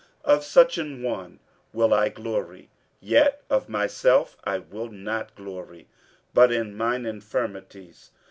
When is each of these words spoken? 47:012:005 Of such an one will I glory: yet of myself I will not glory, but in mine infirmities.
47:012:005 0.25 0.35
Of 0.35 0.43
such 0.43 0.77
an 0.79 1.03
one 1.03 1.39
will 1.73 1.93
I 1.93 2.09
glory: 2.09 2.71
yet 2.99 3.43
of 3.51 3.69
myself 3.69 4.35
I 4.43 4.57
will 4.57 4.89
not 4.89 5.35
glory, 5.35 5.89
but 6.33 6.51
in 6.51 6.75
mine 6.75 7.05
infirmities. 7.05 8.09